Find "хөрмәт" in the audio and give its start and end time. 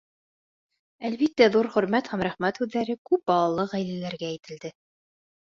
1.75-2.09